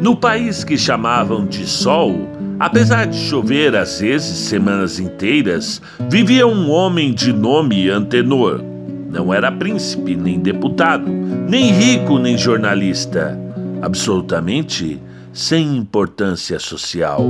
No 0.00 0.16
país 0.16 0.64
que 0.64 0.78
chamavam 0.78 1.44
de 1.44 1.66
Sol, 1.66 2.26
apesar 2.58 3.06
de 3.06 3.18
chover 3.18 3.76
às 3.76 4.00
vezes 4.00 4.34
semanas 4.38 4.98
inteiras, 4.98 5.82
vivia 6.08 6.46
um 6.46 6.70
homem 6.70 7.12
de 7.12 7.34
nome 7.34 7.90
Antenor. 7.90 8.62
Não 9.10 9.34
era 9.34 9.52
príncipe, 9.52 10.16
nem 10.16 10.38
deputado, 10.38 11.06
nem 11.06 11.70
rico, 11.70 12.18
nem 12.18 12.38
jornalista. 12.38 13.38
Absolutamente 13.82 14.98
sem 15.34 15.76
importância 15.76 16.58
social. 16.58 17.22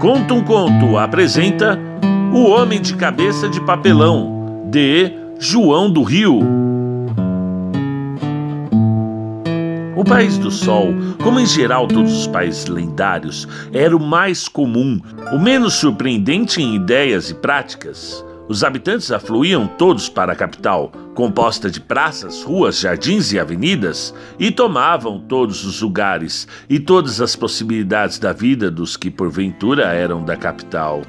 Conta 0.00 0.32
um 0.32 0.42
conto 0.42 0.96
apresenta 0.96 1.78
O 2.32 2.48
Homem 2.48 2.80
de 2.80 2.94
Cabeça 2.94 3.50
de 3.50 3.60
Papelão, 3.66 4.64
de 4.70 5.12
João 5.38 5.90
do 5.90 6.02
Rio. 6.02 6.77
O 9.98 10.04
País 10.04 10.38
do 10.38 10.48
Sol, 10.48 10.94
como 11.20 11.40
em 11.40 11.44
geral 11.44 11.88
todos 11.88 12.20
os 12.20 12.28
países 12.28 12.68
lendários, 12.68 13.48
era 13.72 13.96
o 13.96 13.98
mais 13.98 14.46
comum, 14.46 15.00
o 15.32 15.40
menos 15.40 15.74
surpreendente 15.74 16.62
em 16.62 16.76
ideias 16.76 17.30
e 17.30 17.34
práticas. 17.34 18.24
Os 18.48 18.62
habitantes 18.62 19.10
afluíam 19.10 19.66
todos 19.66 20.08
para 20.08 20.34
a 20.34 20.36
capital, 20.36 20.92
composta 21.16 21.68
de 21.68 21.80
praças, 21.80 22.44
ruas, 22.44 22.78
jardins 22.78 23.32
e 23.32 23.40
avenidas, 23.40 24.14
e 24.38 24.52
tomavam 24.52 25.18
todos 25.18 25.64
os 25.64 25.82
lugares 25.82 26.46
e 26.70 26.78
todas 26.78 27.20
as 27.20 27.34
possibilidades 27.34 28.20
da 28.20 28.32
vida 28.32 28.70
dos 28.70 28.96
que 28.96 29.10
porventura 29.10 29.86
eram 29.86 30.24
da 30.24 30.36
capital. 30.36 31.02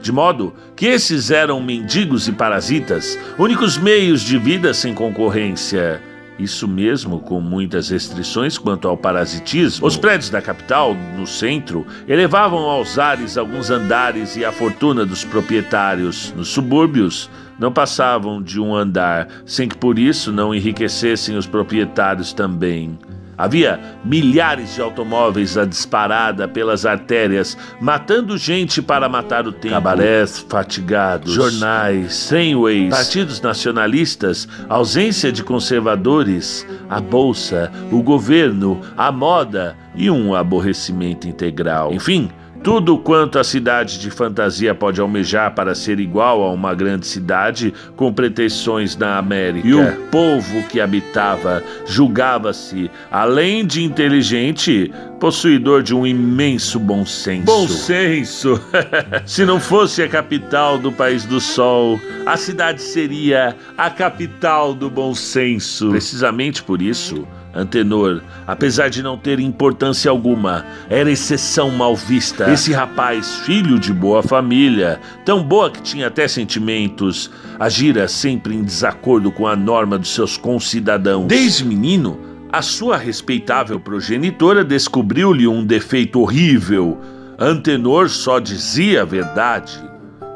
De 0.00 0.10
modo 0.10 0.52
que 0.74 0.86
esses 0.86 1.30
eram 1.30 1.62
mendigos 1.62 2.26
e 2.26 2.32
parasitas, 2.32 3.16
únicos 3.38 3.78
meios 3.78 4.20
de 4.20 4.36
vida 4.36 4.74
sem 4.74 4.92
concorrência. 4.92 6.02
Isso 6.38 6.66
mesmo 6.66 7.20
com 7.20 7.40
muitas 7.40 7.90
restrições 7.90 8.58
quanto 8.58 8.88
ao 8.88 8.96
parasitismo. 8.96 9.86
Os 9.86 9.96
prédios 9.96 10.30
da 10.30 10.40
capital, 10.40 10.94
no 11.16 11.26
centro, 11.26 11.86
elevavam 12.08 12.60
aos 12.60 12.98
ares 12.98 13.36
alguns 13.36 13.70
andares 13.70 14.36
e 14.36 14.44
a 14.44 14.50
fortuna 14.50 15.04
dos 15.04 15.24
proprietários. 15.24 16.32
Nos 16.36 16.48
subúrbios, 16.48 17.30
não 17.58 17.72
passavam 17.72 18.42
de 18.42 18.58
um 18.58 18.74
andar, 18.74 19.28
sem 19.44 19.68
que 19.68 19.76
por 19.76 19.98
isso 19.98 20.32
não 20.32 20.54
enriquecessem 20.54 21.36
os 21.36 21.46
proprietários 21.46 22.32
também. 22.32 22.98
Havia 23.36 23.80
milhares 24.04 24.74
de 24.74 24.80
automóveis 24.80 25.56
a 25.56 25.64
disparada 25.64 26.46
pelas 26.46 26.84
artérias, 26.84 27.56
matando 27.80 28.36
gente 28.36 28.82
para 28.82 29.08
matar 29.08 29.46
o 29.46 29.52
tempo. 29.52 29.74
Cabarés 29.74 30.44
fatigados, 30.48 31.32
jornais, 31.32 32.26
trainways, 32.28 32.90
partidos 32.90 33.40
nacionalistas, 33.40 34.46
ausência 34.68 35.32
de 35.32 35.42
conservadores, 35.42 36.66
a 36.88 37.00
bolsa, 37.00 37.72
o 37.90 38.02
governo, 38.02 38.80
a 38.96 39.10
moda 39.10 39.76
e 39.94 40.10
um 40.10 40.34
aborrecimento 40.34 41.26
integral. 41.26 41.92
Enfim, 41.92 42.30
tudo 42.62 42.96
quanto 42.96 43.38
a 43.38 43.44
cidade 43.44 43.98
de 43.98 44.10
fantasia 44.10 44.74
pode 44.74 45.00
almejar 45.00 45.54
para 45.54 45.74
ser 45.74 45.98
igual 45.98 46.42
a 46.42 46.52
uma 46.52 46.74
grande 46.74 47.06
cidade 47.06 47.74
com 47.96 48.12
pretensões 48.12 48.96
na 48.96 49.18
América. 49.18 49.66
E 49.66 49.74
o 49.74 49.96
povo 50.10 50.62
que 50.68 50.80
habitava 50.80 51.62
julgava-se, 51.86 52.90
além 53.10 53.66
de 53.66 53.82
inteligente, 53.82 54.92
possuidor 55.18 55.82
de 55.82 55.94
um 55.94 56.06
imenso 56.06 56.78
bom 56.78 57.04
senso. 57.04 57.46
Bom 57.46 57.66
senso! 57.66 58.60
Se 59.26 59.44
não 59.44 59.58
fosse 59.58 60.02
a 60.02 60.08
capital 60.08 60.78
do 60.78 60.92
País 60.92 61.24
do 61.24 61.40
Sol, 61.40 62.00
a 62.24 62.36
cidade 62.36 62.80
seria 62.80 63.56
a 63.76 63.90
capital 63.90 64.72
do 64.72 64.88
bom 64.88 65.14
senso. 65.14 65.90
Precisamente 65.90 66.62
por 66.62 66.80
isso. 66.80 67.26
Antenor, 67.54 68.22
apesar 68.46 68.88
de 68.88 69.02
não 69.02 69.18
ter 69.18 69.38
importância 69.38 70.10
alguma, 70.10 70.64
era 70.88 71.10
exceção 71.10 71.70
mal 71.70 71.94
vista. 71.94 72.50
Esse 72.50 72.72
rapaz, 72.72 73.36
filho 73.40 73.78
de 73.78 73.92
boa 73.92 74.22
família, 74.22 74.98
tão 75.24 75.42
boa 75.42 75.70
que 75.70 75.82
tinha 75.82 76.06
até 76.06 76.26
sentimentos, 76.26 77.30
agira 77.60 78.08
sempre 78.08 78.54
em 78.54 78.62
desacordo 78.62 79.30
com 79.30 79.46
a 79.46 79.54
norma 79.54 79.98
dos 79.98 80.14
seus 80.14 80.38
concidadãos. 80.38 81.26
Desde 81.26 81.64
menino, 81.64 82.18
a 82.50 82.62
sua 82.62 82.96
respeitável 82.96 83.78
progenitora 83.78 84.64
descobriu-lhe 84.64 85.46
um 85.46 85.64
defeito 85.64 86.20
horrível. 86.20 86.98
Antenor 87.38 88.08
só 88.08 88.38
dizia 88.38 89.02
a 89.02 89.04
verdade. 89.04 89.78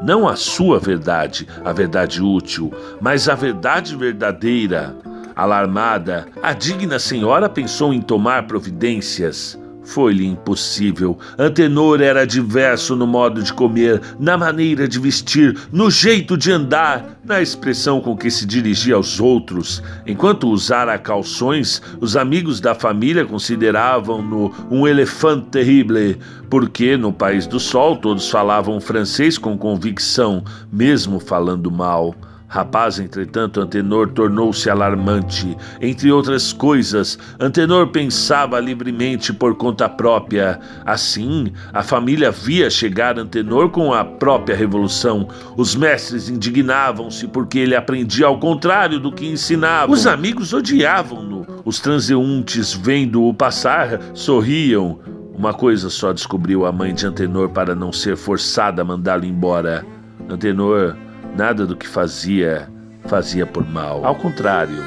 Não 0.03 0.27
a 0.27 0.35
sua 0.35 0.79
verdade, 0.79 1.47
a 1.65 1.73
verdade 1.73 2.21
útil, 2.21 2.71
mas 3.01 3.27
a 3.27 3.33
verdade 3.33 3.95
verdadeira. 3.95 4.95
Alarmada, 5.37 6.25
a 6.41 6.51
digna 6.51 6.97
senhora 6.97 7.47
pensou 7.47 7.93
em 7.93 8.01
tomar 8.01 8.47
providências. 8.47 9.55
Foi-lhe 9.83 10.25
impossível. 10.25 11.15
Antenor 11.37 12.01
era 12.01 12.25
diverso 12.25 12.95
no 12.95 13.05
modo 13.05 13.43
de 13.43 13.53
comer, 13.53 14.01
na 14.19 14.35
maneira 14.35 14.87
de 14.87 14.99
vestir, 14.99 15.55
no 15.71 15.91
jeito 15.91 16.35
de 16.35 16.51
andar, 16.51 17.19
na 17.23 17.39
expressão 17.39 18.01
com 18.01 18.17
que 18.17 18.31
se 18.31 18.47
dirigia 18.47 18.95
aos 18.95 19.19
outros. 19.19 19.83
Enquanto 20.07 20.49
usara 20.49 20.97
calções, 20.97 21.83
os 22.01 22.17
amigos 22.17 22.59
da 22.59 22.73
família 22.73 23.23
consideravam-no 23.23 24.51
um 24.71 24.87
elefante 24.87 25.49
terrible, 25.49 26.17
porque 26.49 26.97
no 26.97 27.13
País 27.13 27.45
do 27.45 27.59
Sol 27.59 27.95
todos 27.95 28.27
falavam 28.27 28.81
francês 28.81 29.37
com 29.37 29.55
convicção, 29.55 30.43
mesmo 30.73 31.19
falando 31.19 31.69
mal. 31.69 32.15
Rapaz, 32.49 32.97
entretanto, 32.97 33.59
Antenor 33.59 34.07
tornou-se 34.11 34.69
alarmante. 34.69 35.57
Entre 35.81 36.09
outras 36.09 36.53
coisas, 36.53 37.19
Antenor 37.37 37.87
pensava 37.87 38.57
livremente 38.57 39.33
por 39.33 39.55
conta 39.55 39.89
própria. 39.89 40.57
Assim, 40.85 41.51
a 41.73 41.83
família 41.83 42.31
via 42.31 42.69
chegar 42.69 43.19
Antenor 43.19 43.69
com 43.69 43.93
a 43.93 44.05
própria 44.05 44.55
revolução. 44.55 45.27
Os 45.57 45.75
mestres 45.75 46.29
indignavam-se 46.29 47.27
porque 47.27 47.59
ele 47.59 47.75
aprendia 47.75 48.27
ao 48.27 48.39
contrário 48.39 48.97
do 48.97 49.11
que 49.11 49.27
ensinava. 49.27 49.91
Os 49.91 50.07
amigos 50.07 50.53
odiavam-no. 50.53 51.45
Os 51.65 51.81
transeuntes, 51.81 52.71
vendo-o 52.73 53.33
passar, 53.33 53.99
sorriam. 54.13 54.99
Uma 55.37 55.53
coisa 55.53 55.89
só 55.89 56.13
descobriu 56.13 56.65
a 56.65 56.71
mãe 56.71 56.93
de 56.93 57.05
Antenor 57.05 57.49
para 57.49 57.75
não 57.75 57.91
ser 57.91 58.15
forçada 58.15 58.81
a 58.81 58.85
mandá-lo 58.85 59.25
embora. 59.25 59.85
Antenor 60.29 60.95
Nada 61.37 61.67
do 61.67 61.75
que 61.75 61.87
fazia, 61.87 62.67
fazia 63.05 63.45
por 63.45 63.63
mal. 63.63 64.03
Ao 64.03 64.15
contrário, 64.15 64.83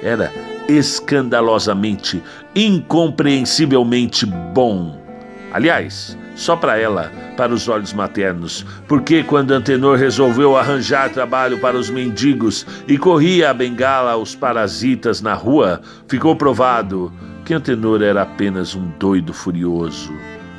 era 0.00 0.32
escandalosamente, 0.68 2.22
incompreensivelmente 2.54 4.24
bom. 4.24 4.96
Aliás, 5.52 6.16
só 6.36 6.54
para 6.54 6.78
ela, 6.78 7.10
para 7.36 7.52
os 7.52 7.68
olhos 7.68 7.92
maternos, 7.92 8.64
porque 8.86 9.24
quando 9.24 9.50
Antenor 9.50 9.98
resolveu 9.98 10.56
arranjar 10.56 11.10
trabalho 11.10 11.58
para 11.58 11.76
os 11.76 11.90
mendigos 11.90 12.64
e 12.86 12.96
corria 12.96 13.50
a 13.50 13.54
bengala 13.54 14.12
aos 14.12 14.36
parasitas 14.36 15.20
na 15.20 15.34
rua, 15.34 15.80
ficou 16.06 16.36
provado 16.36 17.12
que 17.44 17.52
Antenor 17.52 18.02
era 18.02 18.22
apenas 18.22 18.76
um 18.76 18.88
doido 19.00 19.32
furioso 19.34 20.12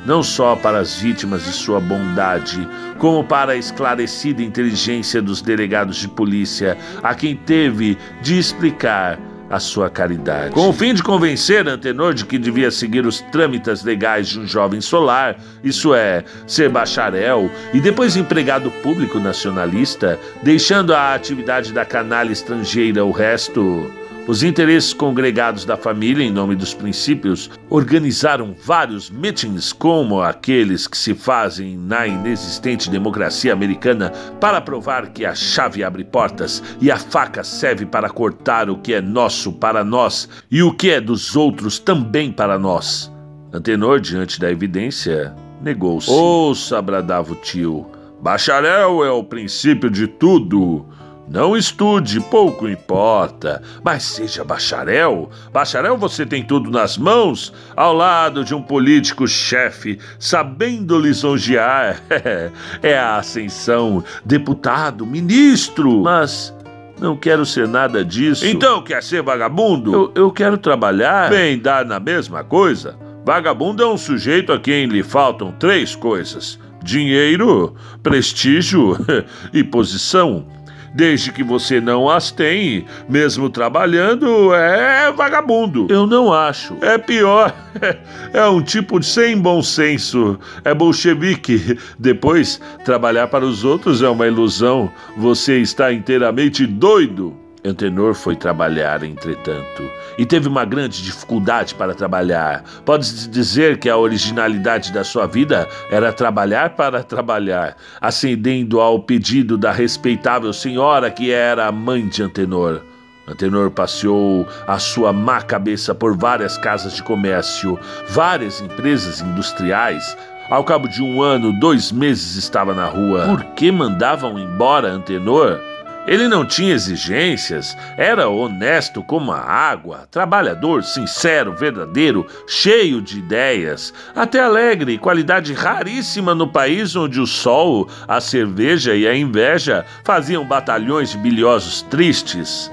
não 0.04 0.22
só 0.22 0.56
para 0.56 0.78
as 0.78 0.96
vítimas 0.96 1.44
de 1.44 1.52
sua 1.52 1.80
bondade, 1.80 2.66
como 2.98 3.24
para 3.24 3.52
a 3.52 3.56
esclarecida 3.56 4.42
inteligência 4.42 5.20
dos 5.20 5.42
delegados 5.42 5.96
de 5.96 6.08
polícia, 6.08 6.76
a 7.02 7.14
quem 7.14 7.36
teve 7.36 7.96
de 8.22 8.38
explicar 8.38 9.18
a 9.50 9.58
sua 9.58 9.90
caridade. 9.90 10.54
Com 10.54 10.68
o 10.68 10.72
fim 10.72 10.94
de 10.94 11.02
convencer 11.02 11.66
Antenor 11.66 12.14
de 12.14 12.24
que 12.24 12.38
devia 12.38 12.70
seguir 12.70 13.04
os 13.04 13.20
trâmites 13.20 13.82
legais 13.82 14.28
de 14.28 14.38
um 14.38 14.46
jovem 14.46 14.80
solar, 14.80 15.36
isso 15.62 15.92
é, 15.92 16.24
ser 16.46 16.68
bacharel 16.68 17.50
e 17.74 17.80
depois 17.80 18.16
empregado 18.16 18.70
público 18.70 19.18
nacionalista, 19.18 20.18
deixando 20.40 20.94
a 20.94 21.14
atividade 21.14 21.72
da 21.72 21.84
canalha 21.84 22.30
estrangeira 22.30 23.04
o 23.04 23.10
resto 23.10 23.90
os 24.30 24.44
interesses 24.44 24.94
congregados 24.94 25.64
da 25.64 25.76
família, 25.76 26.22
em 26.22 26.30
nome 26.30 26.54
dos 26.54 26.72
princípios, 26.72 27.50
organizaram 27.68 28.54
vários 28.64 29.10
meetings, 29.10 29.72
como 29.72 30.22
aqueles 30.22 30.86
que 30.86 30.96
se 30.96 31.16
fazem 31.16 31.76
na 31.76 32.06
inexistente 32.06 32.88
democracia 32.88 33.52
americana, 33.52 34.10
para 34.40 34.60
provar 34.60 35.08
que 35.08 35.26
a 35.26 35.34
chave 35.34 35.82
abre 35.82 36.04
portas 36.04 36.62
e 36.80 36.92
a 36.92 36.96
faca 36.96 37.42
serve 37.42 37.84
para 37.84 38.08
cortar 38.08 38.70
o 38.70 38.78
que 38.78 38.94
é 38.94 39.00
nosso 39.00 39.52
para 39.52 39.82
nós 39.82 40.28
e 40.48 40.62
o 40.62 40.72
que 40.72 40.90
é 40.90 41.00
dos 41.00 41.34
outros 41.34 41.80
também 41.80 42.30
para 42.30 42.56
nós. 42.56 43.12
Antenor, 43.52 43.98
diante 43.98 44.38
da 44.38 44.48
evidência, 44.48 45.34
negou-se. 45.60 46.08
Ouça, 46.08 46.80
bradava 46.80 47.32
o 47.32 47.34
tio. 47.34 47.84
Bacharel 48.22 49.04
é 49.04 49.10
o 49.10 49.24
princípio 49.24 49.90
de 49.90 50.06
tudo. 50.06 50.86
Não 51.30 51.56
estude, 51.56 52.20
pouco 52.20 52.68
importa, 52.68 53.62
mas 53.84 54.02
seja 54.02 54.42
bacharel. 54.42 55.30
Bacharel 55.52 55.96
você 55.96 56.26
tem 56.26 56.42
tudo 56.42 56.72
nas 56.72 56.98
mãos, 56.98 57.52
ao 57.76 57.94
lado 57.94 58.44
de 58.44 58.52
um 58.52 58.60
político 58.60 59.28
chefe, 59.28 60.00
sabendo 60.18 60.98
lisonjear. 60.98 62.02
é 62.82 62.98
a 62.98 63.18
ascensão, 63.18 64.02
deputado, 64.24 65.06
ministro. 65.06 66.02
Mas 66.02 66.52
não 66.98 67.16
quero 67.16 67.46
ser 67.46 67.68
nada 67.68 68.04
disso. 68.04 68.44
Então 68.44 68.82
quer 68.82 69.00
ser 69.00 69.22
vagabundo? 69.22 69.92
Eu, 69.94 70.12
eu 70.16 70.32
quero 70.32 70.58
trabalhar. 70.58 71.30
Bem, 71.30 71.56
dar 71.56 71.84
na 71.84 72.00
mesma 72.00 72.42
coisa. 72.42 72.98
Vagabundo 73.24 73.84
é 73.84 73.86
um 73.86 73.96
sujeito 73.96 74.52
a 74.52 74.58
quem 74.58 74.86
lhe 74.86 75.04
faltam 75.04 75.52
três 75.52 75.94
coisas: 75.94 76.58
dinheiro, 76.82 77.76
prestígio 78.02 78.96
e 79.54 79.62
posição. 79.62 80.44
Desde 80.92 81.32
que 81.32 81.42
você 81.42 81.80
não 81.80 82.08
as 82.08 82.30
tem, 82.30 82.84
mesmo 83.08 83.48
trabalhando, 83.48 84.52
é 84.54 85.12
vagabundo. 85.12 85.86
Eu 85.88 86.06
não 86.06 86.32
acho. 86.32 86.76
É 86.80 86.98
pior. 86.98 87.54
É 88.32 88.46
um 88.46 88.62
tipo 88.62 89.00
de 89.00 89.06
sem 89.06 89.36
bom 89.36 89.60
senso. 89.60 90.38
É 90.64 90.72
bolchevique. 90.72 91.76
Depois, 91.98 92.60
trabalhar 92.84 93.26
para 93.26 93.44
os 93.44 93.64
outros 93.64 94.02
é 94.02 94.08
uma 94.08 94.26
ilusão. 94.26 94.90
Você 95.16 95.58
está 95.58 95.92
inteiramente 95.92 96.64
doido. 96.64 97.36
Antenor 97.64 98.14
foi 98.14 98.34
trabalhar, 98.34 99.02
entretanto, 99.02 99.82
e 100.16 100.24
teve 100.24 100.48
uma 100.48 100.64
grande 100.64 101.02
dificuldade 101.02 101.74
para 101.74 101.94
trabalhar. 101.94 102.64
Pode-se 102.86 103.28
dizer 103.28 103.78
que 103.78 103.90
a 103.90 103.98
originalidade 103.98 104.92
da 104.92 105.04
sua 105.04 105.26
vida 105.26 105.68
era 105.90 106.12
trabalhar 106.12 106.70
para 106.70 107.02
trabalhar, 107.02 107.76
ascendendo 108.00 108.80
ao 108.80 109.00
pedido 109.00 109.58
da 109.58 109.72
respeitável 109.72 110.52
senhora 110.52 111.10
que 111.10 111.30
era 111.30 111.66
a 111.66 111.72
mãe 111.72 112.08
de 112.08 112.22
Antenor. 112.22 112.80
Antenor 113.28 113.70
passeou 113.70 114.48
a 114.66 114.78
sua 114.78 115.12
má 115.12 115.42
cabeça 115.42 115.94
por 115.94 116.16
várias 116.16 116.56
casas 116.56 116.94
de 116.94 117.02
comércio, 117.02 117.78
várias 118.08 118.60
empresas 118.60 119.20
industriais. 119.20 120.16
Ao 120.48 120.64
cabo 120.64 120.88
de 120.88 121.00
um 121.00 121.22
ano, 121.22 121.52
dois 121.60 121.92
meses 121.92 122.34
estava 122.36 122.74
na 122.74 122.86
rua. 122.86 123.26
Por 123.26 123.44
que 123.54 123.70
mandavam 123.70 124.36
embora 124.38 124.88
Antenor? 124.88 125.60
Ele 126.06 126.28
não 126.28 126.46
tinha 126.46 126.74
exigências, 126.74 127.76
era 127.96 128.28
honesto 128.28 129.02
como 129.02 129.30
a 129.32 129.38
água, 129.38 130.08
trabalhador, 130.10 130.82
sincero, 130.82 131.54
verdadeiro, 131.54 132.26
cheio 132.46 133.02
de 133.02 133.18
ideias, 133.18 133.92
até 134.16 134.40
alegre, 134.40 134.98
qualidade 134.98 135.52
raríssima 135.52 136.34
no 136.34 136.48
país 136.48 136.96
onde 136.96 137.20
o 137.20 137.26
sol, 137.26 137.88
a 138.08 138.20
cerveja 138.20 138.94
e 138.94 139.06
a 139.06 139.14
inveja 139.14 139.84
faziam 140.02 140.44
batalhões 140.44 141.10
de 141.10 141.18
biliosos 141.18 141.82
tristes. 141.82 142.70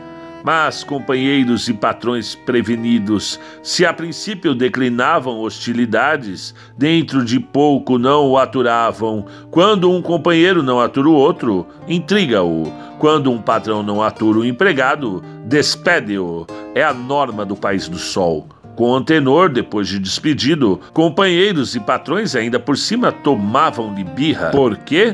Mas 0.47 0.81
companheiros 0.81 1.67
e 1.67 1.73
patrões 1.73 2.33
prevenidos, 2.33 3.37
se 3.61 3.85
a 3.85 3.91
princípio 3.91 4.55
declinavam 4.55 5.41
hostilidades, 5.41 6.55
dentro 6.77 7.25
de 7.25 7.37
pouco 7.37 7.97
não 7.97 8.29
o 8.29 8.37
aturavam. 8.37 9.25
Quando 9.51 9.91
um 9.91 10.01
companheiro 10.01 10.63
não 10.63 10.79
atura 10.79 11.09
o 11.09 11.13
outro, 11.13 11.67
intriga-o. 11.85 12.71
Quando 12.97 13.29
um 13.29 13.41
patrão 13.41 13.83
não 13.83 14.01
atura 14.01 14.39
o 14.39 14.45
empregado, 14.45 15.21
despede-o. 15.43 16.47
É 16.73 16.81
a 16.81 16.93
norma 16.93 17.43
do 17.43 17.57
país 17.57 17.89
do 17.89 17.97
sol. 17.97 18.47
Com 18.77 18.95
Antenor, 18.95 19.49
depois 19.49 19.89
de 19.89 19.99
despedido, 19.99 20.79
companheiros 20.93 21.75
e 21.75 21.79
patrões 21.81 22.37
ainda 22.37 22.57
por 22.57 22.77
cima 22.77 23.11
tomavam-lhe 23.11 24.05
birra. 24.05 24.51
Por 24.51 24.77
quê? 24.77 25.13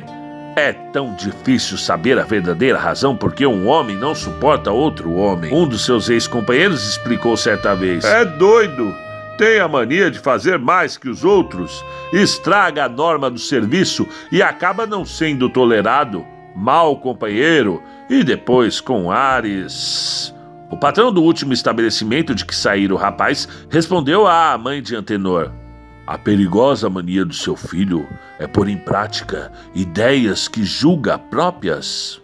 É 0.56 0.72
tão 0.72 1.16
difícil 1.16 1.78
saber 1.78 2.20
a 2.20 2.24
verdadeira 2.24 2.78
razão 2.78 3.16
porque 3.16 3.46
um 3.46 3.68
homem 3.68 3.98
não 3.98 4.14
suporta 4.14 4.72
outro 4.72 5.14
homem. 5.14 5.52
Um 5.54 5.68
dos 5.68 5.84
seus 5.84 6.10
ex-companheiros 6.10 6.88
explicou 6.88 7.36
certa 7.36 7.76
vez: 7.76 8.04
É 8.04 8.24
doido! 8.24 8.94
Tem 9.38 9.60
a 9.60 9.68
mania 9.68 10.12
de 10.12 10.20
fazer 10.20 10.60
mais 10.60 10.96
que 10.96 11.10
os 11.10 11.26
outros, 11.26 11.84
estraga 12.14 12.86
a 12.86 12.90
norma 12.90 13.32
do 13.32 13.40
serviço 13.40 14.08
e 14.32 14.44
acaba 14.44 14.86
não 14.86 15.04
sendo 15.04 15.50
tolerado. 15.50 16.24
Mal 16.56 16.98
companheiro, 16.98 17.82
e 18.08 18.24
depois 18.24 18.80
com 18.80 19.12
Ares. 19.12 20.34
O 20.70 20.78
patrão 20.78 21.12
do 21.12 21.24
último 21.24 21.52
estabelecimento 21.52 22.36
de 22.36 22.46
que 22.46 22.56
saíra 22.56 22.94
o 22.94 22.98
rapaz 22.98 23.50
respondeu 23.72 24.28
à 24.28 24.56
mãe 24.56 24.84
de 24.84 24.96
Antenor: 24.96 25.52
a 26.06 26.18
perigosa 26.18 26.90
mania 26.90 27.24
do 27.24 27.34
seu 27.34 27.56
filho 27.56 28.06
é 28.38 28.46
pôr 28.46 28.68
em 28.68 28.78
prática 28.78 29.52
ideias 29.74 30.50
que 30.50 30.64
julga 30.64 31.18
próprias. 31.18 32.22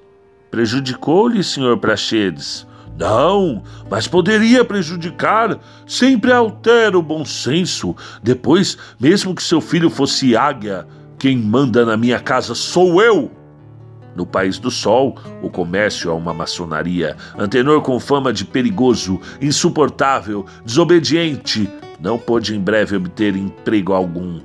Prejudicou-lhe, 0.52 1.42
senhor 1.44 1.78
Prachedes? 1.78 2.68
Não, 2.98 3.64
mas 3.90 4.06
poderia 4.06 4.66
prejudicar. 4.66 5.58
Sempre 5.88 6.34
altera 6.34 7.00
o 7.00 7.02
bom 7.02 7.24
senso. 7.24 7.96
Depois, 8.22 8.78
mesmo 9.00 9.34
que 9.34 9.42
seu 9.42 9.62
filho 9.62 9.90
fosse 9.90 10.36
águia, 10.36 10.86
quem 11.18 11.38
manda 11.38 11.86
na 11.86 11.96
minha 11.96 12.20
casa 12.20 12.54
sou 12.54 13.02
eu. 13.02 13.32
No 14.14 14.26
país 14.26 14.60
do 14.60 14.70
sol, 14.70 15.18
o 15.42 15.50
comércio 15.50 16.10
é 16.10 16.14
uma 16.14 16.34
maçonaria. 16.34 17.16
Antenor 17.38 17.82
com 17.82 17.98
fama 18.02 18.34
de 18.34 18.44
perigoso, 18.44 19.22
insuportável, 19.42 20.46
desobediente, 20.66 21.70
não 22.00 22.18
pôde 22.18 22.56
em 22.56 22.60
breve 22.60 22.96
obter 22.96 23.36
emprego 23.36 23.94
algum. 23.94 24.40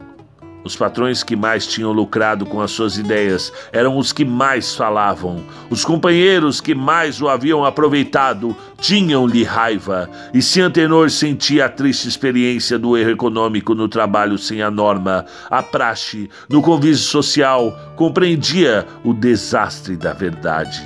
Os 0.64 0.74
patrões 0.74 1.22
que 1.22 1.36
mais 1.36 1.66
tinham 1.66 1.92
lucrado 1.92 2.46
com 2.46 2.58
as 2.62 2.70
suas 2.70 2.96
ideias 2.96 3.52
eram 3.70 3.98
os 3.98 4.14
que 4.14 4.24
mais 4.24 4.74
falavam. 4.74 5.44
Os 5.68 5.84
companheiros 5.84 6.58
que 6.58 6.74
mais 6.74 7.20
o 7.20 7.28
haviam 7.28 7.66
aproveitado 7.66 8.56
tinham-lhe 8.78 9.44
raiva. 9.44 10.08
E 10.32 10.40
se 10.40 10.62
Antenor 10.62 11.10
sentia 11.10 11.66
a 11.66 11.68
triste 11.68 12.08
experiência 12.08 12.78
do 12.78 12.96
erro 12.96 13.10
econômico 13.10 13.74
no 13.74 13.88
trabalho 13.88 14.38
sem 14.38 14.62
a 14.62 14.70
norma, 14.70 15.26
a 15.50 15.62
praxe, 15.62 16.30
no 16.48 16.62
convívio 16.62 16.96
social, 16.96 17.78
compreendia 17.94 18.86
o 19.04 19.12
desastre 19.12 19.98
da 19.98 20.14
verdade. 20.14 20.82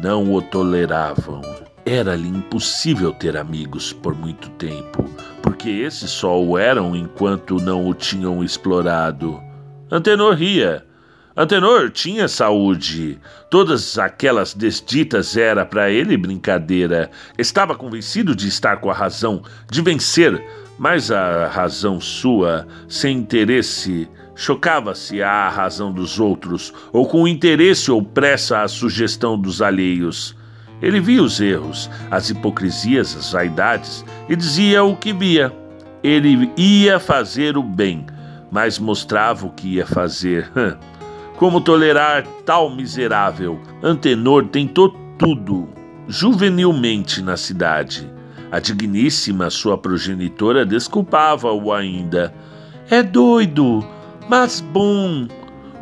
Não 0.00 0.32
o 0.32 0.40
toleravam. 0.40 1.65
Era-lhe 1.88 2.26
impossível 2.26 3.12
ter 3.12 3.36
amigos 3.36 3.92
por 3.92 4.12
muito 4.12 4.50
tempo, 4.50 5.08
porque 5.40 5.70
esses 5.70 6.10
só 6.10 6.42
o 6.42 6.58
eram 6.58 6.96
enquanto 6.96 7.60
não 7.60 7.86
o 7.86 7.94
tinham 7.94 8.42
explorado. 8.42 9.40
Antenor 9.88 10.34
ria. 10.34 10.84
Antenor 11.36 11.90
tinha 11.90 12.26
saúde. 12.26 13.20
Todas 13.48 14.00
aquelas 14.00 14.52
desditas 14.52 15.36
era 15.36 15.64
para 15.64 15.88
ele 15.88 16.16
brincadeira. 16.16 17.08
Estava 17.38 17.76
convencido 17.76 18.34
de 18.34 18.48
estar 18.48 18.78
com 18.78 18.90
a 18.90 18.94
razão, 18.94 19.44
de 19.70 19.80
vencer, 19.80 20.44
mas 20.76 21.12
a 21.12 21.46
razão 21.46 22.00
sua, 22.00 22.66
sem 22.88 23.18
interesse, 23.18 24.08
chocava-se 24.34 25.22
à 25.22 25.48
razão 25.48 25.92
dos 25.92 26.18
outros, 26.18 26.74
ou 26.92 27.06
com 27.06 27.28
interesse 27.28 27.92
ou 27.92 28.02
pressa 28.02 28.62
à 28.62 28.66
sugestão 28.66 29.38
dos 29.38 29.62
alheios. 29.62 30.35
Ele 30.82 31.00
via 31.00 31.22
os 31.22 31.40
erros, 31.40 31.90
as 32.10 32.30
hipocrisias, 32.30 33.16
as 33.16 33.32
vaidades 33.32 34.04
e 34.28 34.36
dizia 34.36 34.84
o 34.84 34.96
que 34.96 35.12
via. 35.12 35.52
Ele 36.02 36.50
ia 36.56 37.00
fazer 37.00 37.56
o 37.56 37.62
bem, 37.62 38.06
mas 38.50 38.78
mostrava 38.78 39.46
o 39.46 39.50
que 39.50 39.76
ia 39.76 39.86
fazer. 39.86 40.50
Como 41.38 41.60
tolerar 41.60 42.26
tal 42.44 42.70
miserável? 42.74 43.60
Antenor 43.82 44.46
tentou 44.48 44.88
tudo, 45.18 45.68
juvenilmente 46.08 47.20
na 47.20 47.36
cidade. 47.36 48.10
A 48.50 48.60
digníssima 48.60 49.50
sua 49.50 49.76
progenitora 49.76 50.64
desculpava-o 50.64 51.72
ainda. 51.72 52.32
É 52.88 53.02
doido, 53.02 53.84
mas 54.28 54.60
bom. 54.60 55.26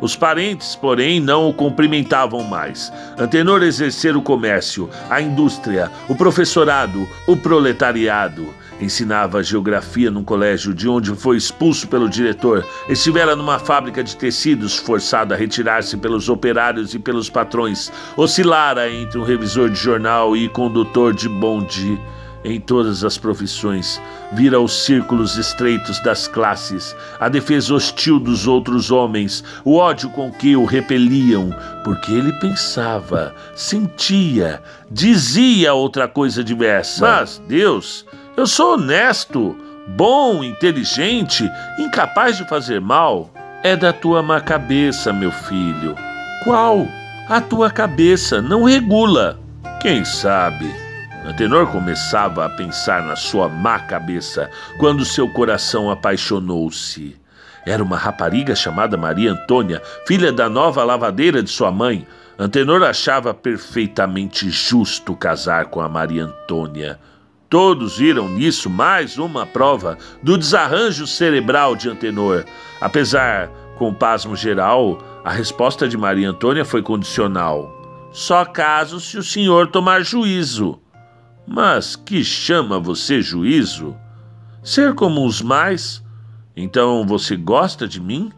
Os 0.05 0.15
parentes, 0.15 0.75
porém, 0.75 1.19
não 1.19 1.49
o 1.49 1.53
cumprimentavam 1.53 2.43
mais. 2.43 2.93
Antenor 3.17 3.63
exercer 3.63 4.15
o 4.15 4.21
comércio, 4.21 4.87
a 5.09 5.19
indústria, 5.19 5.91
o 6.07 6.15
professorado, 6.15 7.09
o 7.25 7.35
proletariado. 7.35 8.53
Ensinava 8.79 9.41
geografia 9.41 10.11
num 10.11 10.23
colégio 10.23 10.75
de 10.75 10.87
onde 10.87 11.15
foi 11.15 11.37
expulso 11.37 11.87
pelo 11.87 12.07
diretor. 12.07 12.63
Estivera 12.87 13.35
numa 13.35 13.57
fábrica 13.57 14.03
de 14.03 14.15
tecidos, 14.15 14.77
forçado 14.77 15.33
a 15.33 15.37
retirar-se 15.37 15.97
pelos 15.97 16.29
operários 16.29 16.93
e 16.93 16.99
pelos 16.99 17.27
patrões. 17.27 17.91
Oscilara 18.15 18.87
entre 18.87 19.17
um 19.17 19.23
revisor 19.23 19.71
de 19.71 19.79
jornal 19.79 20.37
e 20.37 20.47
condutor 20.47 21.15
de 21.15 21.27
bonde 21.27 21.99
em 22.45 22.59
todas 22.59 23.03
as 23.03 23.17
profissões, 23.17 23.99
vira 24.31 24.59
os 24.59 24.85
círculos 24.85 25.35
estreitos 25.35 25.99
das 26.01 26.27
classes, 26.27 26.95
a 27.19 27.27
defesa 27.27 27.73
hostil 27.73 28.19
dos 28.19 28.45
outros 28.45 28.91
homens, 28.91 29.43
o 29.63 29.77
ódio 29.77 30.09
com 30.11 30.31
que 30.31 30.55
o 30.55 30.63
repeliam, 30.63 31.49
porque 31.83 32.11
ele 32.11 32.31
pensava, 32.33 33.33
sentia, 33.55 34.61
dizia 34.89 35.73
outra 35.73 36.07
coisa 36.07 36.43
diversa. 36.43 37.19
Mas, 37.19 37.41
Deus, 37.47 38.05
eu 38.37 38.45
sou 38.45 38.75
honesto, 38.75 39.57
bom, 39.87 40.43
inteligente, 40.43 41.49
incapaz 41.79 42.37
de 42.37 42.47
fazer 42.47 42.79
mal. 42.79 43.31
É 43.63 43.75
da 43.75 43.91
tua 43.91 44.21
má 44.21 44.39
cabeça, 44.39 45.11
meu 45.11 45.31
filho. 45.31 45.95
Qual? 46.43 46.87
A 47.27 47.41
tua 47.41 47.71
cabeça 47.71 48.39
não 48.39 48.65
regula. 48.65 49.39
Quem 49.81 50.05
sabe? 50.05 50.84
Antenor 51.25 51.71
começava 51.71 52.45
a 52.45 52.49
pensar 52.49 53.01
na 53.01 53.15
sua 53.15 53.49
má 53.49 53.79
cabeça 53.79 54.47
quando 54.77 55.03
seu 55.03 55.27
coração 55.27 55.89
apaixonou-se. 55.89 57.19
Era 57.65 57.83
uma 57.83 57.97
rapariga 57.97 58.55
chamada 58.55 58.95
Maria 58.95 59.31
Antônia, 59.31 59.81
filha 60.05 60.31
da 60.31 60.47
nova 60.47 60.83
lavadeira 60.83 61.41
de 61.41 61.49
sua 61.49 61.71
mãe. 61.71 62.05
Antenor 62.37 62.83
achava 62.83 63.33
perfeitamente 63.33 64.51
justo 64.51 65.15
casar 65.15 65.65
com 65.65 65.81
a 65.81 65.89
Maria 65.89 66.25
Antônia. 66.25 66.99
Todos 67.49 67.97
viram 67.97 68.29
nisso 68.29 68.69
mais 68.69 69.17
uma 69.17 69.47
prova 69.47 69.97
do 70.21 70.37
desarranjo 70.37 71.07
cerebral 71.07 71.75
de 71.75 71.89
Antenor. 71.89 72.45
Apesar 72.79 73.49
com 73.79 73.89
o 73.89 73.95
pasmo 73.95 74.35
geral, 74.35 74.99
a 75.23 75.31
resposta 75.31 75.87
de 75.87 75.97
Maria 75.97 76.29
Antônia 76.29 76.63
foi 76.63 76.83
condicional. 76.83 77.71
Só 78.11 78.45
caso 78.45 78.99
se 78.99 79.17
o 79.17 79.23
senhor 79.23 79.67
tomar 79.67 80.03
juízo. 80.03 80.79
Mas 81.47 81.95
que 81.95 82.23
chama 82.23 82.79
você 82.79 83.21
juízo? 83.21 83.95
Ser 84.63 84.95
como 84.95 85.25
os 85.25 85.41
mais? 85.41 86.03
Então 86.55 87.05
você 87.05 87.35
gosta 87.35 87.87
de 87.87 88.01
mim? 88.01 88.31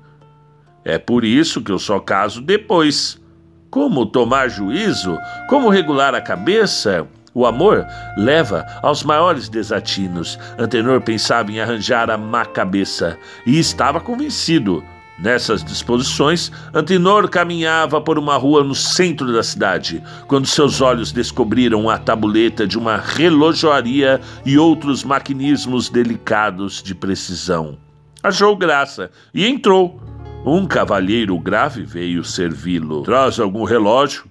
É 0.83 0.97
por 0.97 1.23
isso 1.23 1.61
que 1.61 1.71
eu 1.71 1.79
só 1.79 1.99
caso 1.99 2.41
depois. 2.41 3.21
Como 3.69 4.05
tomar 4.05 4.49
juízo? 4.49 5.17
Como 5.49 5.69
regular 5.69 6.15
a 6.15 6.21
cabeça? 6.21 7.07
O 7.33 7.45
amor 7.45 7.85
leva 8.17 8.65
aos 8.81 9.03
maiores 9.03 9.47
desatinos. 9.47 10.39
Antenor 10.57 11.01
pensava 11.01 11.51
em 11.51 11.59
arranjar 11.59 12.09
a 12.09 12.17
má 12.17 12.45
cabeça 12.45 13.17
e 13.45 13.59
estava 13.59 13.99
convencido. 13.99 14.83
Nessas 15.19 15.63
disposições, 15.63 16.51
Antenor 16.73 17.27
caminhava 17.27 17.99
por 17.99 18.19
uma 18.19 18.37
rua 18.37 18.63
no 18.63 18.75
centro 18.75 19.33
da 19.33 19.41
cidade, 19.41 20.03
quando 20.27 20.45
seus 20.45 20.79
olhos 20.79 21.11
descobriram 21.11 21.89
a 21.89 21.97
tabuleta 21.97 22.67
de 22.67 22.77
uma 22.77 22.97
relojoaria 22.97 24.21
e 24.45 24.59
outros 24.59 25.03
maquinismos 25.03 25.89
delicados 25.89 26.83
de 26.83 26.93
precisão. 26.93 27.77
Achou 28.21 28.55
graça 28.55 29.09
e 29.33 29.47
entrou. 29.47 29.99
Um 30.45 30.65
cavalheiro 30.65 31.37
grave 31.39 31.83
veio 31.83 32.23
servi-lo. 32.23 33.01
Traz 33.01 33.39
algum 33.39 33.63
relógio? 33.63 34.25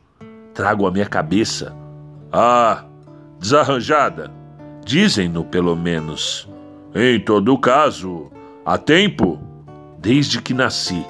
Trago 0.55 0.87
a 0.87 0.91
minha 0.91 1.07
cabeça. 1.07 1.77
Ah, 2.33 2.85
desarranjada. 3.41 4.31
Dizem-no, 4.85 5.45
pelo 5.45 5.75
menos. 5.75 6.49
Em 6.95 7.19
todo 7.21 7.59
caso, 7.59 8.31
há 8.65 8.79
tempo? 8.79 9.46
Desde 10.07 10.41
que 10.41 10.55
nasci. 10.55 11.05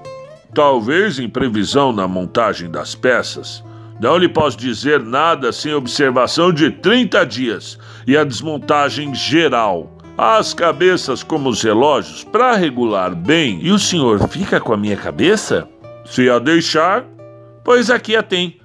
Talvez 0.54 1.18
em 1.18 1.28
previsão 1.28 1.92
na 1.92 2.08
montagem 2.08 2.70
das 2.70 2.94
peças. 2.94 3.62
Não 4.00 4.16
lhe 4.16 4.26
posso 4.26 4.56
dizer 4.56 5.00
nada 5.00 5.52
sem 5.52 5.74
observação 5.74 6.50
de 6.50 6.70
30 6.70 7.26
dias 7.26 7.78
e 8.06 8.16
a 8.16 8.24
desmontagem 8.24 9.14
geral. 9.14 9.94
As 10.16 10.54
cabeças 10.54 11.22
como 11.22 11.50
os 11.50 11.62
relógios 11.62 12.24
para 12.24 12.56
regular 12.56 13.14
bem. 13.14 13.58
E 13.60 13.70
o 13.70 13.78
senhor 13.78 14.26
fica 14.30 14.58
com 14.58 14.72
a 14.72 14.78
minha 14.78 14.96
cabeça? 14.96 15.68
Se 16.06 16.30
a 16.30 16.38
deixar, 16.38 17.04
pois 17.62 17.90
aqui 17.90 18.16
a 18.16 18.22
tem. 18.22 18.58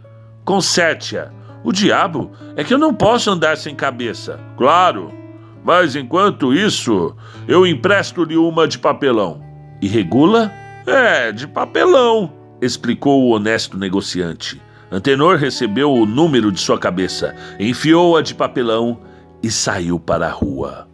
Conserte-a 0.46 1.30
o 1.62 1.74
diabo 1.74 2.32
é 2.56 2.64
que 2.64 2.74
eu 2.74 2.78
não 2.78 2.94
posso 2.94 3.30
andar 3.30 3.58
sem 3.58 3.76
cabeça. 3.76 4.40
Claro, 4.58 5.12
mas 5.62 5.94
enquanto 5.94 6.54
isso, 6.54 7.14
eu 7.50 7.68
empresto-lhe 7.68 8.38
uma 8.38 8.66
de 8.66 8.80
papelão. 8.80 9.51
E 9.82 9.88
regula? 9.88 10.54
É, 10.86 11.32
de 11.32 11.48
papelão, 11.48 12.32
explicou 12.62 13.24
o 13.24 13.30
honesto 13.30 13.78
negociante. 13.78 14.62
Antenor 14.92 15.38
recebeu 15.38 15.92
o 15.92 16.06
número 16.06 16.52
de 16.52 16.60
sua 16.60 16.78
cabeça, 16.78 17.36
enfiou-a 17.60 18.22
de 18.22 18.36
papelão 18.36 19.00
e 19.42 19.50
saiu 19.50 20.00
para 20.00 20.28
a 20.28 20.32
rua. 20.32 20.88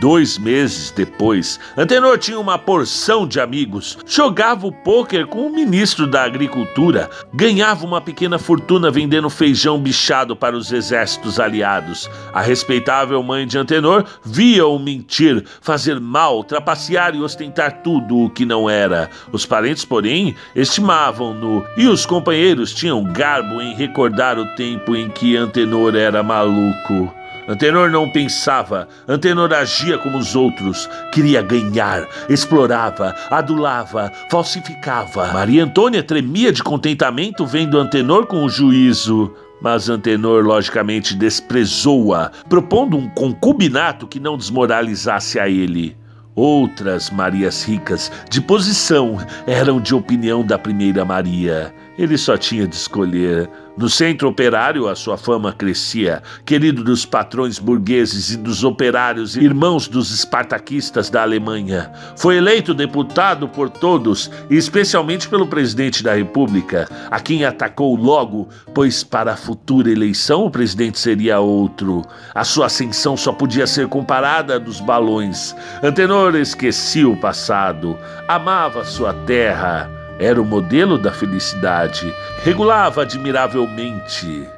Dois 0.00 0.36
meses 0.36 0.90
depois, 0.90 1.60
Antenor 1.76 2.18
tinha 2.18 2.38
uma 2.38 2.58
porção 2.58 3.26
de 3.28 3.38
amigos, 3.38 3.96
jogava 4.04 4.66
o 4.66 4.72
pôquer 4.72 5.26
com 5.26 5.46
o 5.46 5.54
ministro 5.54 6.06
da 6.06 6.24
Agricultura, 6.24 7.08
ganhava 7.32 7.86
uma 7.86 8.00
pequena 8.00 8.36
fortuna 8.36 8.90
vendendo 8.90 9.30
feijão 9.30 9.78
bichado 9.78 10.34
para 10.34 10.56
os 10.56 10.72
exércitos 10.72 11.38
aliados. 11.38 12.10
A 12.32 12.40
respeitável 12.40 13.22
mãe 13.22 13.46
de 13.46 13.56
Antenor 13.56 14.04
via-o 14.24 14.78
mentir, 14.80 15.44
fazer 15.60 16.00
mal, 16.00 16.42
trapacear 16.42 17.14
e 17.14 17.22
ostentar 17.22 17.82
tudo 17.82 18.18
o 18.18 18.30
que 18.30 18.44
não 18.44 18.68
era. 18.68 19.08
Os 19.30 19.46
parentes, 19.46 19.84
porém, 19.84 20.34
estimavam-no 20.56 21.64
e 21.76 21.86
os 21.86 22.04
companheiros 22.04 22.74
tinham 22.74 23.04
garbo 23.04 23.60
em 23.62 23.74
recordar 23.74 24.38
o 24.38 24.54
tempo 24.56 24.96
em 24.96 25.08
que 25.08 25.36
Antenor 25.36 25.94
era 25.94 26.22
maluco. 26.22 27.23
Antenor 27.46 27.90
não 27.90 28.08
pensava, 28.08 28.88
Antenor 29.06 29.52
agia 29.52 29.98
como 29.98 30.16
os 30.16 30.34
outros, 30.34 30.88
queria 31.12 31.42
ganhar, 31.42 32.08
explorava, 32.28 33.14
adulava, 33.30 34.10
falsificava. 34.30 35.30
Maria 35.32 35.64
Antônia 35.64 36.02
tremia 36.02 36.50
de 36.50 36.62
contentamento 36.62 37.44
vendo 37.44 37.78
Antenor 37.78 38.26
com 38.26 38.44
o 38.44 38.48
juízo. 38.48 39.34
Mas 39.60 39.88
Antenor 39.88 40.44
logicamente 40.44 41.14
desprezou-a, 41.14 42.30
propondo 42.48 42.96
um 42.96 43.08
concubinato 43.08 44.06
que 44.06 44.20
não 44.20 44.36
desmoralizasse 44.36 45.38
a 45.38 45.48
ele. 45.48 45.96
Outras 46.34 47.10
Marias 47.10 47.62
ricas, 47.62 48.10
de 48.28 48.40
posição, 48.40 49.16
eram 49.46 49.80
de 49.80 49.94
opinião 49.94 50.44
da 50.44 50.58
primeira 50.58 51.04
Maria. 51.04 51.72
Ele 51.96 52.18
só 52.18 52.36
tinha 52.36 52.66
de 52.66 52.74
escolher. 52.74 53.48
No 53.76 53.88
centro 53.88 54.28
operário, 54.28 54.88
a 54.88 54.94
sua 54.94 55.18
fama 55.18 55.52
crescia, 55.52 56.22
querido 56.44 56.84
dos 56.84 57.04
patrões 57.04 57.58
burgueses 57.58 58.30
e 58.30 58.36
dos 58.36 58.62
operários, 58.62 59.36
irmãos 59.36 59.88
dos 59.88 60.12
espartaquistas 60.12 61.10
da 61.10 61.22
Alemanha. 61.22 61.90
Foi 62.16 62.36
eleito 62.36 62.72
deputado 62.72 63.48
por 63.48 63.68
todos, 63.68 64.30
e 64.48 64.56
especialmente 64.56 65.28
pelo 65.28 65.48
presidente 65.48 66.04
da 66.04 66.14
República, 66.14 66.88
a 67.10 67.18
quem 67.18 67.44
atacou 67.44 67.96
logo, 67.96 68.48
pois 68.72 69.02
para 69.02 69.32
a 69.32 69.36
futura 69.36 69.90
eleição 69.90 70.46
o 70.46 70.50
presidente 70.50 71.00
seria 71.00 71.40
outro. 71.40 72.02
A 72.32 72.44
sua 72.44 72.66
ascensão 72.66 73.16
só 73.16 73.32
podia 73.32 73.66
ser 73.66 73.88
comparada 73.88 74.54
à 74.54 74.58
dos 74.58 74.80
balões. 74.80 75.54
Antenor 75.82 76.36
esquecia 76.36 77.08
o 77.08 77.16
passado, 77.16 77.98
amava 78.28 78.84
sua 78.84 79.12
terra 79.12 80.03
era 80.18 80.40
o 80.40 80.44
modelo 80.44 80.96
da 80.96 81.12
felicidade, 81.12 82.12
regulava 82.42 83.02
admiravelmente. 83.02 84.48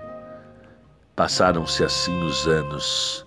Passaram-se 1.15 1.83
assim 1.83 2.23
os 2.23 2.47
anos. 2.47 3.27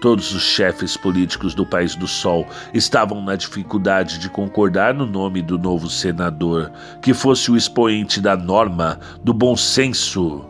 Todos 0.00 0.34
os 0.34 0.42
chefes 0.42 0.96
políticos 0.96 1.54
do 1.54 1.66
País 1.66 1.94
do 1.94 2.06
Sol 2.06 2.46
estavam 2.72 3.22
na 3.22 3.34
dificuldade 3.34 4.18
de 4.18 4.28
concordar 4.28 4.94
no 4.94 5.06
nome 5.06 5.42
do 5.42 5.58
novo 5.58 5.88
senador, 5.88 6.70
que 7.02 7.12
fosse 7.12 7.50
o 7.50 7.56
expoente 7.56 8.20
da 8.20 8.36
norma, 8.36 8.98
do 9.22 9.34
bom 9.34 9.56
senso. 9.56 10.44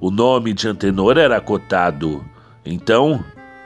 O 0.00 0.10
nome 0.10 0.52
de 0.52 0.68
Antenor 0.68 1.18
era 1.18 1.40
cotado. 1.40 2.24
Então, 2.64 3.24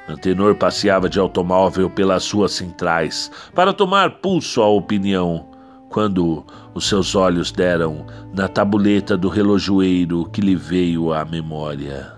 Antenor 0.09 0.55
passeava 0.55 1.09
de 1.09 1.19
automóvel 1.19 1.89
pelas 1.89 2.31
ruas 2.31 2.53
centrais 2.53 3.31
para 3.55 3.73
tomar 3.73 4.21
pulso 4.21 4.63
à 4.63 4.69
opinião 4.69 5.56
quando 5.89 6.45
os 6.75 6.89
seus 6.89 7.15
olhos 7.15 7.51
deram 7.51 8.07
na 8.33 8.49
tabuleta 8.49 9.17
do 9.17 9.29
relojoeiro 9.29 10.29
que 10.31 10.41
lhe 10.41 10.55
veio 10.55 11.13
à 11.13 11.25
memória. 11.25 12.13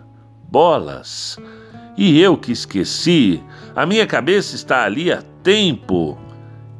Bolas! 0.50 1.38
E 1.96 2.20
eu 2.20 2.36
que 2.36 2.52
esqueci, 2.52 3.42
a 3.74 3.84
minha 3.84 4.06
cabeça 4.06 4.54
está 4.54 4.84
ali 4.84 5.10
há 5.10 5.20
tempo. 5.42 6.16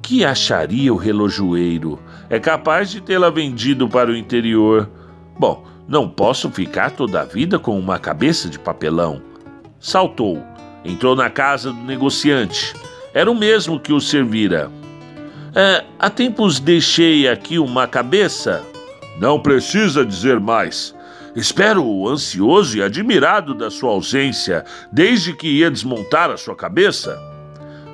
Que 0.00 0.24
acharia 0.24 0.94
o 0.94 0.96
relojoeiro? 0.96 1.98
É 2.30 2.38
capaz 2.38 2.90
de 2.90 3.00
tê-la 3.00 3.28
vendido 3.28 3.88
para 3.88 4.10
o 4.10 4.16
interior. 4.16 4.88
Bom, 5.38 5.64
não 5.88 6.08
posso 6.08 6.50
ficar 6.50 6.92
toda 6.92 7.20
a 7.20 7.24
vida 7.24 7.58
com 7.58 7.78
uma 7.78 7.98
cabeça 7.98 8.48
de 8.48 8.58
papelão. 8.58 9.20
Saltou, 9.80 10.42
entrou 10.84 11.16
na 11.16 11.28
casa 11.28 11.72
do 11.72 11.82
negociante. 11.82 12.74
Era 13.12 13.30
o 13.30 13.34
mesmo 13.34 13.80
que 13.80 13.92
o 13.92 14.00
servira. 14.00 14.70
É, 15.60 15.84
há 15.98 16.08
tempos 16.08 16.60
deixei 16.60 17.28
aqui 17.28 17.58
uma 17.58 17.88
cabeça. 17.88 18.64
Não 19.18 19.40
precisa 19.40 20.06
dizer 20.06 20.38
mais. 20.38 20.94
Espero 21.34 22.08
ansioso 22.08 22.78
e 22.78 22.82
admirado 22.82 23.54
da 23.54 23.68
sua 23.68 23.90
ausência, 23.90 24.64
desde 24.92 25.34
que 25.34 25.48
ia 25.48 25.68
desmontar 25.68 26.30
a 26.30 26.36
sua 26.36 26.54
cabeça. 26.54 27.20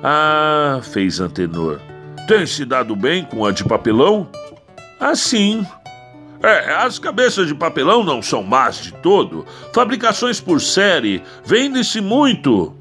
Ah, 0.03 0.79
fez 0.83 1.19
Antenor. 1.19 1.79
Tem 2.27 2.45
se 2.45 2.65
dado 2.65 2.95
bem 2.95 3.25
com 3.25 3.43
a 3.43 3.51
de 3.51 3.63
papelão? 3.63 4.29
Assim. 4.99 5.65
É, 6.43 6.71
as 6.71 6.99
cabeças 6.99 7.47
de 7.47 7.55
papelão 7.55 8.03
não 8.03 8.21
são 8.21 8.43
más 8.43 8.75
de 8.75 8.93
todo. 8.93 9.43
Fabricações 9.73 10.39
por 10.39 10.61
série, 10.61 11.23
vende-se 11.43 11.99
muito. 11.99 12.75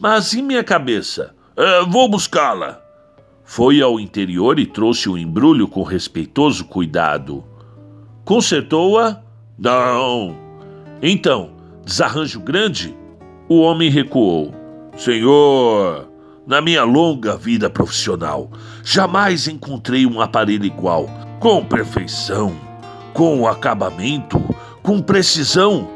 Mas 0.00 0.32
e 0.32 0.42
minha 0.42 0.64
cabeça? 0.64 1.36
É, 1.56 1.84
vou 1.84 2.08
buscá-la. 2.08 2.87
Foi 3.50 3.80
ao 3.80 3.98
interior 3.98 4.58
e 4.58 4.66
trouxe 4.66 5.08
o 5.08 5.16
embrulho 5.16 5.66
com 5.66 5.82
respeitoso 5.82 6.66
cuidado. 6.66 7.42
Consertou-a? 8.22 9.22
Não. 9.58 10.36
Então, 11.02 11.52
desarranjo 11.82 12.40
grande? 12.40 12.94
O 13.48 13.60
homem 13.60 13.88
recuou. 13.88 14.54
Senhor, 14.98 16.10
na 16.46 16.60
minha 16.60 16.84
longa 16.84 17.38
vida 17.38 17.70
profissional, 17.70 18.50
jamais 18.84 19.48
encontrei 19.48 20.04
um 20.04 20.20
aparelho 20.20 20.66
igual, 20.66 21.08
com 21.40 21.64
perfeição, 21.64 22.54
com 23.14 23.48
acabamento, 23.48 24.38
com 24.82 25.00
precisão. 25.00 25.88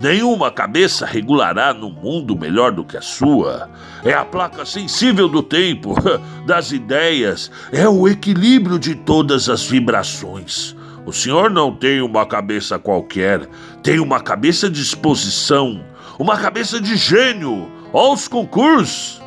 Nenhuma 0.00 0.50
cabeça 0.50 1.06
regulará 1.06 1.72
no 1.72 1.90
mundo 1.90 2.38
melhor 2.38 2.70
do 2.72 2.84
que 2.84 2.96
a 2.96 3.02
sua. 3.02 3.70
É 4.04 4.12
a 4.12 4.24
placa 4.24 4.66
sensível 4.66 5.26
do 5.28 5.42
tempo, 5.42 5.94
das 6.44 6.70
ideias, 6.70 7.50
é 7.72 7.88
o 7.88 8.06
equilíbrio 8.06 8.78
de 8.78 8.94
todas 8.94 9.48
as 9.48 9.64
vibrações. 9.64 10.76
O 11.06 11.12
senhor 11.12 11.50
não 11.50 11.74
tem 11.74 12.02
uma 12.02 12.26
cabeça 12.26 12.78
qualquer, 12.78 13.48
tem 13.82 13.98
uma 13.98 14.20
cabeça 14.20 14.68
de 14.68 14.82
exposição, 14.82 15.82
uma 16.18 16.36
cabeça 16.36 16.80
de 16.80 16.96
gênio. 16.96 17.70
Aos 17.92 18.28
concursos! 18.28 19.22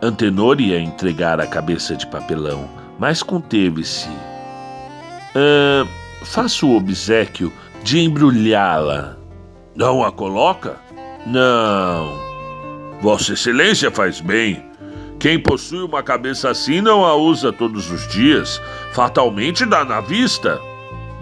Antenor 0.00 0.60
ia 0.60 0.80
entregar 0.80 1.40
a 1.40 1.46
cabeça 1.46 1.96
de 1.96 2.06
papelão, 2.06 2.68
mas 2.98 3.22
conteve-se. 3.22 4.08
Uh, 5.34 5.86
faço 6.24 6.68
o 6.68 6.76
obsequio 6.76 7.52
de 7.82 7.98
embrulhá-la. 8.00 9.16
Não 9.76 10.02
a 10.02 10.10
coloca? 10.10 10.76
Não. 11.26 12.18
Vossa 13.02 13.34
Excelência 13.34 13.90
faz 13.90 14.22
bem. 14.22 14.64
Quem 15.18 15.38
possui 15.38 15.82
uma 15.82 16.02
cabeça 16.02 16.48
assim 16.48 16.80
não 16.80 17.04
a 17.04 17.14
usa 17.14 17.52
todos 17.52 17.90
os 17.90 18.08
dias. 18.08 18.60
Fatalmente 18.94 19.66
dá 19.66 19.84
na 19.84 20.00
vista. 20.00 20.58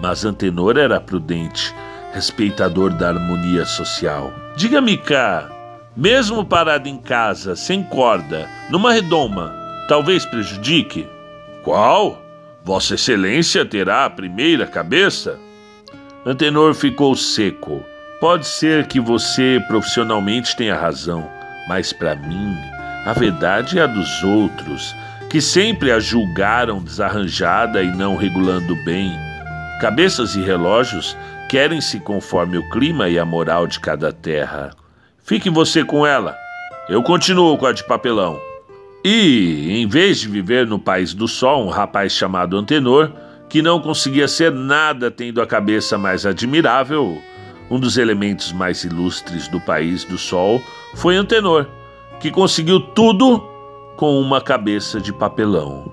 Mas 0.00 0.25
Antenor 0.25 0.78
era 0.78 1.00
prudente, 1.00 1.75
respeitador 2.12 2.90
da 2.90 3.08
harmonia 3.08 3.64
social. 3.64 4.32
Diga-me 4.56 4.99
cá, 4.99 5.50
mesmo 5.96 6.44
parado 6.44 6.88
em 6.88 6.99
casa, 6.99 7.56
sem 7.56 7.82
corda, 7.82 8.49
numa 8.70 8.92
redoma, 8.92 9.52
talvez 9.88 10.25
prejudique? 10.25 11.08
Qual? 11.64 12.23
Vossa 12.62 12.94
Excelência 12.94 13.64
terá 13.64 14.04
a 14.04 14.11
primeira 14.11 14.64
cabeça? 14.64 15.40
Antenor 16.25 16.73
ficou 16.75 17.16
seco. 17.16 17.82
Pode 18.21 18.47
ser 18.47 18.87
que 18.87 19.00
você 19.00 19.62
profissionalmente 19.66 20.56
tenha 20.56 20.76
razão, 20.76 21.28
mas 21.68 21.92
para 21.92 22.14
mim, 22.14 22.56
a 23.04 23.12
verdade 23.12 23.78
é 23.78 23.83
a 23.83 23.87
dos 23.87 24.23
outros, 24.23 24.94
que 25.28 25.40
sempre 25.40 25.90
a 25.90 25.99
julgaram 25.99 26.83
desarranjada 26.83 27.83
e 27.83 27.90
não 27.90 28.16
regulando 28.16 28.75
bem. 28.85 29.12
Cabeças 29.80 30.37
e 30.37 30.40
relógios 30.40 31.16
querem-se 31.49 31.99
conforme 32.00 32.56
o 32.56 32.71
clima 32.71 33.09
e 33.09 33.18
a 33.18 33.25
moral 33.25 33.66
de 33.66 33.80
cada 33.80 34.12
terra. 34.12 34.71
Fique 35.25 35.50
você 35.50 35.85
com 35.85 36.06
ela. 36.06 36.37
Eu 36.88 37.02
continuo 37.02 37.59
com 37.59 37.66
a 37.66 37.73
de 37.73 37.85
papelão. 37.85 38.40
E, 39.04 39.71
em 39.71 39.87
vez 39.87 40.21
de 40.21 40.28
viver 40.28 40.66
no 40.66 40.78
país 40.78 41.12
do 41.12 41.26
sol, 41.26 41.66
um 41.66 41.71
rapaz 41.71 42.12
chamado 42.12 42.56
Antenor, 42.56 43.11
que 43.49 43.61
não 43.61 43.80
conseguia 43.80 44.28
ser 44.28 44.52
nada 44.52 45.11
tendo 45.11 45.42
a 45.42 45.47
cabeça 45.47 45.99
mais 45.99 46.25
admirável, 46.25 47.21
um 47.71 47.78
dos 47.78 47.97
elementos 47.97 48.52
mais 48.52 48.85
ilustres 48.85 49.49
do 49.49 49.61
país 49.61 50.04
do 50.04 50.18
sol 50.18 50.62
foi 50.94 51.16
Antenor, 51.16 51.66
que 52.21 52.30
conseguiu 52.30 52.80
tudo 52.80 53.42
com 53.97 54.21
uma 54.21 54.40
cabeça 54.40 55.00
de 55.00 55.12
papelão. 55.12 55.92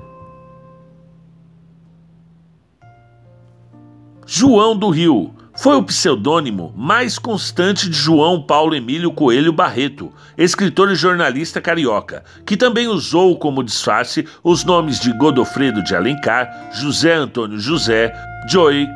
João 4.25 4.75
do 4.75 4.90
Rio 4.90 5.34
foi 5.58 5.75
o 5.75 5.84
pseudônimo 5.84 6.74
mais 6.75 7.20
constante 7.20 7.90
de 7.90 7.96
João 7.96 8.42
Paulo 8.42 8.74
Emílio 8.74 9.12
Coelho 9.12 9.51
Barreto, 9.51 10.12
escritor 10.38 10.90
e 10.90 10.96
jornalista 10.96 11.60
carioca, 11.60 12.24
que 12.46 12.56
também 12.56 12.88
usou 12.88 13.38
como 13.38 13.63
disfarce 13.63 14.25
os 14.44 14.63
nomes 14.63 15.00
de 15.00 15.12
Godofredo 15.12 15.84
de 15.84 15.96
Alencar, 15.96 16.72
José 16.74 17.13
Antônio 17.13 17.60
José, 17.60 18.13
Joy, 18.50 18.88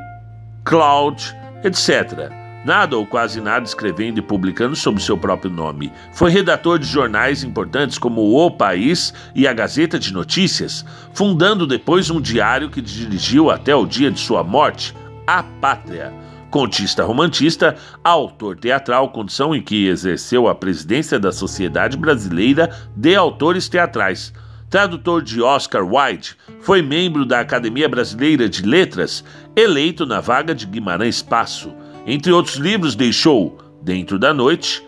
Claude, 0.63 1.35
etc 1.63 2.44
nada 2.65 2.97
ou 2.97 3.05
quase 3.05 3.39
nada 3.39 3.63
escrevendo 3.63 4.17
e 4.17 4.23
publicando 4.23 4.75
sob 4.75 5.01
seu 5.01 5.15
próprio 5.15 5.51
nome. 5.51 5.91
Foi 6.11 6.31
redator 6.31 6.79
de 6.79 6.87
jornais 6.87 7.43
importantes 7.43 7.99
como 7.99 8.35
O 8.35 8.49
País 8.49 9.13
e 9.35 9.47
a 9.47 9.53
Gazeta 9.53 9.99
de 9.99 10.11
Notícias, 10.11 10.83
fundando 11.13 11.67
depois 11.67 12.09
um 12.09 12.19
diário 12.19 12.69
que 12.69 12.81
dirigiu 12.81 13.51
até 13.51 13.75
o 13.75 13.85
dia 13.85 14.09
de 14.09 14.19
sua 14.19 14.43
morte, 14.43 14.95
A 15.27 15.43
Pátria. 15.43 16.11
Contista 16.49 17.03
romantista, 17.03 17.75
autor 18.03 18.57
teatral, 18.57 19.09
condição 19.09 19.53
em 19.53 19.61
que 19.61 19.87
exerceu 19.87 20.47
a 20.47 20.55
presidência 20.55 21.19
da 21.19 21.31
Sociedade 21.31 21.97
Brasileira 21.97 22.75
de 22.95 23.15
Autores 23.15 23.69
Teatrais. 23.69 24.33
Tradutor 24.69 25.21
de 25.21 25.41
Oscar 25.41 25.85
Wilde, 25.85 26.35
foi 26.61 26.81
membro 26.81 27.25
da 27.25 27.39
Academia 27.39 27.87
Brasileira 27.87 28.49
de 28.49 28.63
Letras, 28.63 29.23
eleito 29.55 30.05
na 30.05 30.19
vaga 30.19 30.55
de 30.55 30.65
Guimarães 30.65 31.21
Passo 31.21 31.71
entre 32.05 32.31
outros 32.31 32.55
livros, 32.55 32.95
deixou 32.95 33.57
Dentro 33.81 34.19
da 34.19 34.33
Noite, 34.33 34.83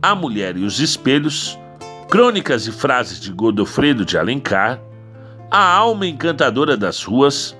A 0.00 0.14
Mulher 0.14 0.56
e 0.56 0.64
os 0.64 0.78
Espelhos, 0.78 1.58
Crônicas 2.08 2.66
e 2.66 2.72
Frases 2.72 3.20
de 3.20 3.30
Godofredo 3.30 4.04
de 4.04 4.16
Alencar, 4.16 4.80
A 5.50 5.74
Alma 5.74 6.06
Encantadora 6.06 6.76
das 6.76 7.02
Ruas, 7.02 7.56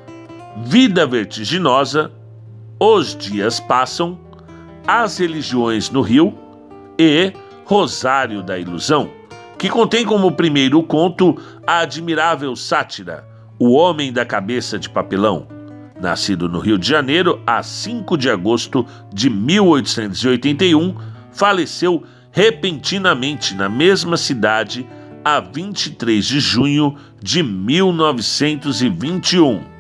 Vida 0.65 1.07
Vertiginosa, 1.07 2.11
Os 2.81 3.15
Dias 3.15 3.61
Passam, 3.61 4.19
As 4.87 5.19
Religiões 5.19 5.91
no 5.91 6.01
Rio 6.01 6.35
e 6.99 7.33
Rosário 7.65 8.43
da 8.43 8.59
Ilusão, 8.59 9.11
que 9.59 9.69
contém 9.69 10.05
como 10.05 10.33
primeiro 10.33 10.83
conto 10.83 11.37
a 11.67 11.81
admirável 11.81 12.57
sátira 12.57 13.27
O 13.59 13.73
Homem 13.73 14.13
da 14.13 14.25
Cabeça 14.25 14.79
de 14.79 14.89
Papelão 14.89 15.52
Nascido 16.03 16.49
no 16.49 16.59
Rio 16.59 16.77
de 16.77 16.89
Janeiro 16.89 17.41
a 17.47 17.63
5 17.63 18.19
de 18.19 18.29
agosto 18.29 18.85
de 19.13 19.31
1881, 19.31 20.97
faleceu 21.31 22.03
repentinamente 22.33 23.55
na 23.55 23.69
mesma 23.69 24.17
cidade 24.17 24.85
a 25.25 25.39
23 25.39 26.25
de 26.25 26.41
junho 26.41 26.97
de 27.23 27.45
1921. 27.45 29.72